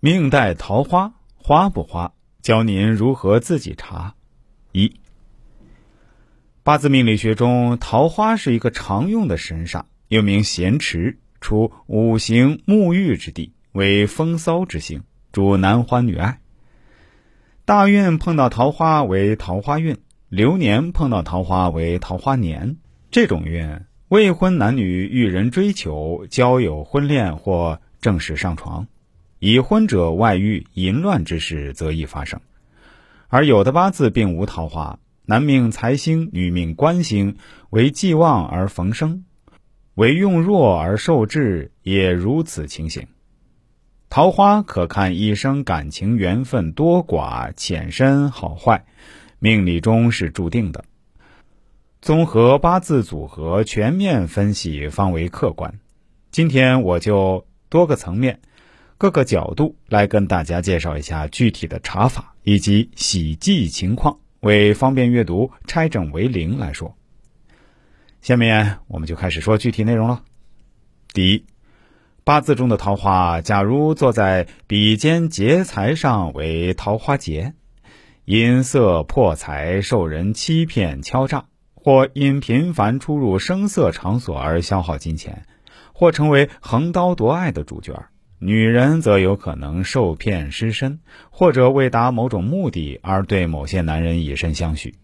[0.00, 2.12] 命带桃花，花不花？
[2.40, 4.14] 教您如何自己查。
[4.70, 4.94] 一，
[6.62, 16.38] 八字命理学中，桃花是一个常用的神煞，又名咸池，处五行沐浴之地，为风骚之星，主男欢女爱。
[17.64, 19.96] 大运碰到桃花为桃花运，
[20.28, 22.76] 流年碰到桃花为桃花年。
[23.10, 28.86] 这种运，未婚男女遇人追求、交友、婚恋或正式上床。
[29.40, 32.40] 已婚者外遇、淫乱之事则易发生，
[33.28, 37.36] 而有的八字并无桃花，男命财星、女命官星
[37.70, 39.24] 为既旺而逢生，
[39.94, 43.06] 为用弱而受制，也如此情形。
[44.10, 48.86] 桃花可看一生感情缘分多寡、浅深好坏，
[49.38, 50.84] 命理中是注定的。
[52.00, 55.78] 综合八字组合，全面分析方为客观。
[56.32, 58.40] 今天我就多个层面。
[58.98, 66.96] 各个角度来跟大家介绍一下具体的查法以及喜忌情况，为方便阅读，拆整为零来说。
[68.22, 70.24] 下面我们就开始说具体内容了。
[71.12, 71.44] 第一，
[72.24, 77.54] 八字中的桃花，假如坐在比肩劫财上为桃花劫，
[78.24, 85.46] 因色破财，受人欺骗敲诈，或因频繁出入声色场所而消耗金钱，
[85.92, 88.06] 或成为横刀夺爱的主角。
[88.40, 91.00] 女人则有可能受骗失身，
[91.30, 94.94] 或者为达某种目的而对某些男人以身相许。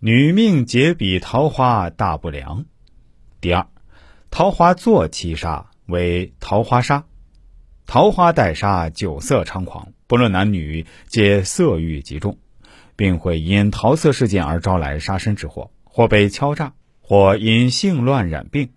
[0.00, 2.64] 女命劫比桃花大不良。
[3.40, 3.68] 第二，
[4.30, 7.04] 桃花坐七杀为桃花杀，
[7.86, 12.38] 桃花带杀，酒色猖狂，不论男女，皆色欲极重，
[12.96, 18.70] 并会因桃色事件而招来杀身之祸，或被敲诈，或因性乱染病。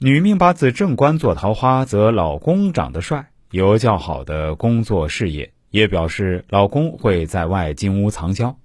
[0.00, 8.58] 女命八字正官做桃花，则老公长得帅，有较好的工作事业，也表示老公会在外金屋藏娇。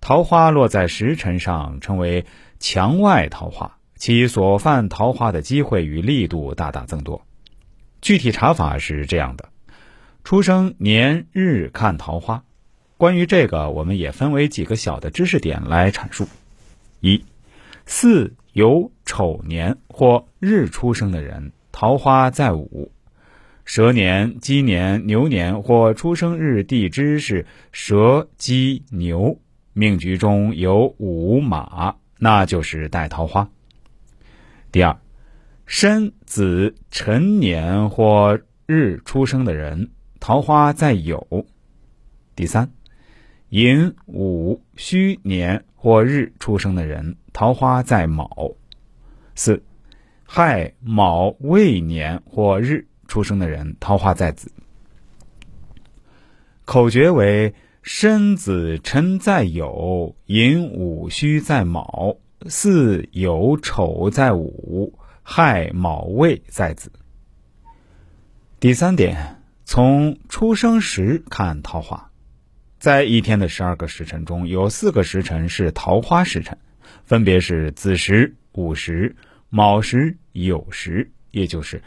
[0.00, 2.26] 桃花落在时辰上，称为
[2.58, 7.24] 墙外桃花，其所犯桃花的机会与力度大大增多。
[8.02, 9.50] 具体查法是这样的：
[10.24, 12.42] 出生年日看桃花。
[12.96, 16.26] 关于这个，我们也分为几个小的知识点来阐述。
[17.00, 17.24] 一
[17.86, 18.34] 四。
[18.54, 22.92] 由丑年或日出生的人，桃花在午；
[23.64, 29.40] 蛇年、鸡年、牛年或出生日地支是蛇、鸡、牛，
[29.72, 33.50] 命局中有午马，那就是带桃花。
[34.70, 34.96] 第二，
[35.66, 39.90] 申子辰年或日出生的人，
[40.20, 41.44] 桃花在酉。
[42.36, 42.70] 第三，
[43.48, 47.16] 寅午戌年或日出生的人。
[47.32, 48.54] 桃花在卯，
[49.38, 49.62] 四
[50.24, 54.50] 亥卯未年或日出生的人，桃花在子。
[56.64, 62.16] 口诀为：申子辰在酉，寅午戌在卯，
[62.48, 66.90] 巳酉丑在午，亥卯未在子。
[68.58, 72.10] 第三点，从出生时看桃花，
[72.80, 76.58] 在一天的十二个时辰中，有四个时辰是桃花时辰。
[77.04, 79.14] 分别是子时、午时、
[79.50, 81.82] 卯时、酉时，也就是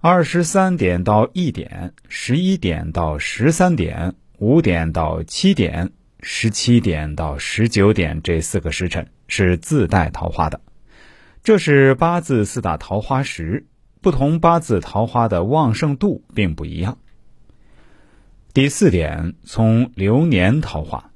[0.00, 10.60] 二十三点到一点、十一点到十三点、五点到七点、十七点到十九点这四个时辰是自带桃花的。
[11.42, 13.66] 这是八字四大桃花时，
[14.00, 16.98] 不同八字桃花的旺盛度并不一样。
[18.52, 21.10] 第四点，从流年桃花。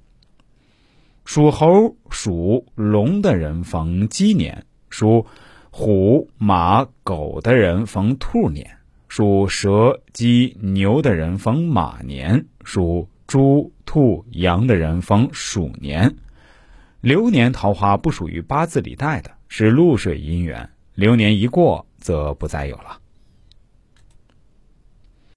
[1.25, 5.27] 属猴、属龙的人逢鸡年，属
[5.75, 8.77] 虎、马、狗的人逢兔年，
[9.09, 16.15] 属蛇、鸡、牛的人逢马年，属猪、兔、羊的人逢鼠年。
[17.01, 20.69] 流年桃花不属于八字里带的，是露水姻缘。
[20.95, 22.99] 流年一过，则不再有了。